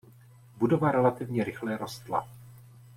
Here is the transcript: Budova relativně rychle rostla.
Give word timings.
Budova 0.59 0.91
relativně 0.91 1.43
rychle 1.43 1.77
rostla. 1.77 2.27